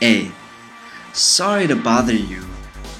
[0.00, 2.51] ，A，Sorry to bother you。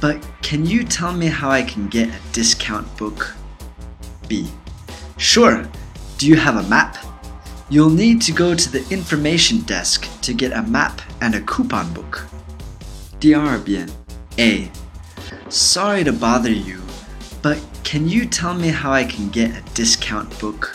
[0.00, 3.34] But can you tell me how I can get a discount book?
[4.28, 4.48] B.
[5.16, 5.64] Sure.
[6.18, 6.96] Do you have a map?
[7.70, 11.92] You'll need to go to the information desk to get a map and a coupon
[11.94, 12.26] book.
[13.20, 13.88] 第二遍
[14.38, 14.68] A.
[15.48, 16.80] Sorry to bother you,
[17.40, 20.74] but can you tell me how I can get a discount book?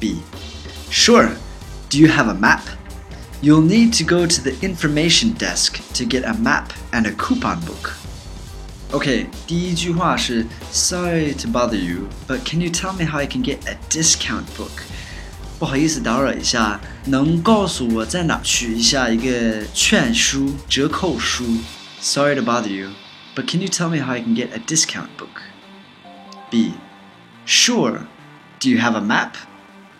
[0.00, 0.22] B.
[0.88, 1.30] Sure.
[1.90, 2.62] Do you have a map?
[3.42, 7.60] You'll need to go to the information desk to get a map and a coupon
[7.66, 7.92] book.
[8.90, 13.78] OK，第一句话是 Sorry to bother you, but can you tell me how I can get a
[13.88, 14.82] discount book？
[15.58, 21.44] 不好意思打扰一下，能告诉我在哪取一下一个券书、折扣书？
[22.00, 22.90] Sorry to bother you,
[23.34, 25.40] but can you tell me how I can get a discount book?
[26.50, 26.72] B.
[27.46, 28.00] Sure.
[28.60, 29.36] Do you have a map?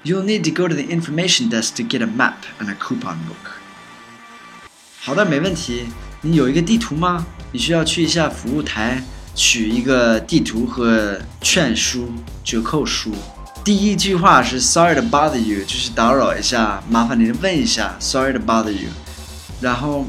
[0.04, 3.16] You'll need to go to the information desk to get a map and a coupon
[3.26, 3.52] book.
[5.00, 5.86] 好的，没问题。
[6.20, 7.24] 你有一个地图吗？
[7.51, 9.01] 你需要去一下服务台
[9.33, 12.11] 取一个地图和券书、
[12.43, 13.13] 折扣书。
[13.63, 17.95] 第一句话是 “Sorry to bother you”，就是打扰一下，麻烦您问一下。
[17.99, 18.89] Sorry to bother you。
[19.59, 20.05] 然后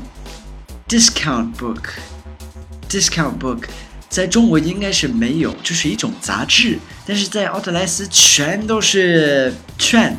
[0.88, 3.64] ，discount book，discount book，
[4.08, 10.16] 在中国应该是没有，就是一种杂志，但是在奥特莱斯全都是券。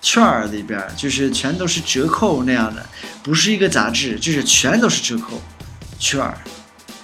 [0.00, 2.84] 券儿里边就是全都是折扣那样的，
[3.22, 5.40] 不是一个杂志，就是全都是折扣
[5.97, 6.37] 券儿。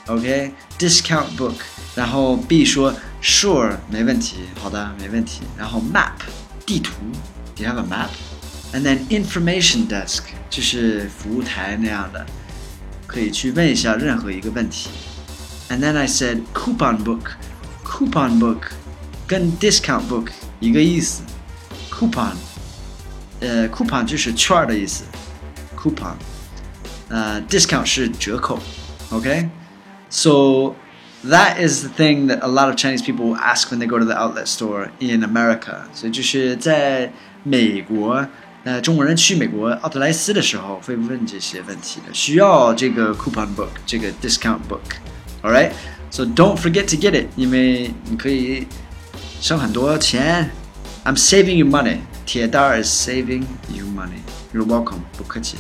[0.08, 1.56] OK，discount book。
[1.96, 5.42] 然后 B 说 Sure，没问题，好的，没问题。
[5.58, 6.12] 然后 map
[6.66, 6.92] 地图，
[7.56, 12.26] Do you have a map？And then information desk 就是服务台那样的，
[13.08, 14.90] 可以去问一下任何一个问题。
[15.70, 18.64] And then I said coupon book，coupon book
[19.26, 20.28] 跟 discount book
[20.60, 21.24] 一个意思，
[21.90, 22.34] coupon。
[23.40, 25.04] 呃，coupon 就是券儿的意思，
[25.78, 26.16] coupon，
[27.10, 28.60] 呃，discount 是折扣，
[29.12, 30.74] OK，so
[31.28, 33.98] that is the thing that a lot of Chinese people will ask when they go
[34.00, 35.84] to the outlet store in America。
[35.94, 37.12] 所以就是在
[37.44, 38.28] 美国，
[38.64, 48.66] 呃，中国人去美国奥特莱斯的时候会问这些问题的，需要这个 coupon book，这个 discount book，all right，so don't forget to get it，因为你可以
[49.40, 50.50] 省很多钱。
[51.04, 52.00] I'm saving you money。
[52.26, 54.22] 铁蛋儿 is saving you money.
[54.54, 55.58] You're welcome，不客气。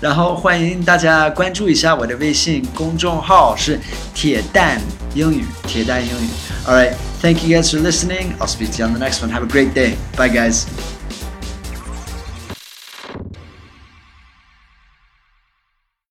[0.00, 3.78] 然后欢迎大家关注一下我的微信公众号是
[4.14, 4.80] 铁蛋
[5.14, 6.28] 英语，铁蛋英语。
[6.66, 8.36] All right, thank you guys for listening.
[8.38, 9.30] I'll speak to you on the next one.
[9.30, 9.96] Have a great day.
[10.16, 10.64] Bye, guys.